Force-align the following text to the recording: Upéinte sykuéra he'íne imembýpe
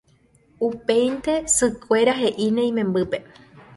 Upéinte 0.67 1.33
sykuéra 1.57 2.17
he'íne 2.23 2.67
imembýpe 2.71 3.21